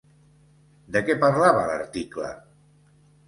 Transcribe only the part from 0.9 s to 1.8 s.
De què parlava